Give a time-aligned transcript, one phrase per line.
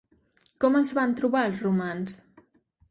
[0.65, 2.21] Com els van trobar els romans?